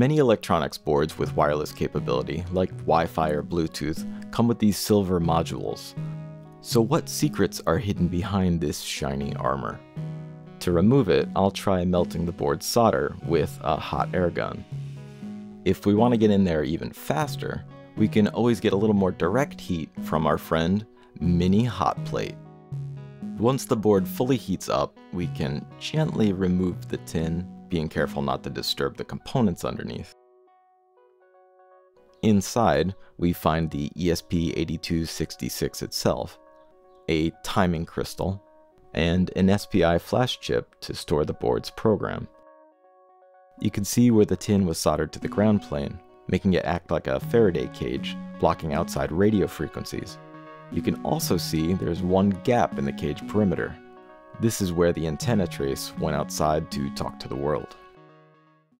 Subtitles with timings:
[0.00, 5.92] Many electronics boards with wireless capability, like Wi-Fi or Bluetooth, come with these silver modules.
[6.62, 9.78] So what secrets are hidden behind this shiny armor?
[10.60, 14.64] To remove it, I'll try melting the board's solder with a hot air gun.
[15.66, 17.62] If we want to get in there even faster,
[17.98, 20.86] we can always get a little more direct heat from our friend
[21.20, 22.36] Mini Hot Plate.
[23.36, 28.42] Once the board fully heats up, we can gently remove the tin, being careful not
[28.42, 30.14] to disturb the components underneath.
[32.22, 36.38] Inside, we find the ESP8266 itself,
[37.08, 38.42] a timing crystal,
[38.92, 42.28] and an SPI flash chip to store the board's program.
[43.60, 45.98] You can see where the tin was soldered to the ground plane,
[46.28, 50.18] making it act like a Faraday cage, blocking outside radio frequencies.
[50.72, 53.76] You can also see there's one gap in the cage perimeter.
[54.38, 57.76] This is where the antenna trace went outside to talk to the world.